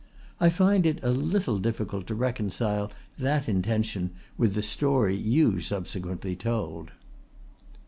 [0.39, 6.35] I find it a little difficult to reconcile that intention with the story you subsequently
[6.35, 6.89] told."